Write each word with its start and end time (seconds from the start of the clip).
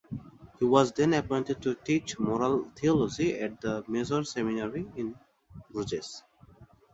He 0.57 0.65
was 0.65 0.91
then 0.93 1.13
appointed 1.13 1.61
to 1.61 1.75
teach 1.75 2.17
moral 2.17 2.71
theology 2.75 3.37
at 3.37 3.61
the 3.61 3.83
major 3.87 4.23
seminary 4.23 4.89
in 4.95 5.13
Bruges. 5.69 6.23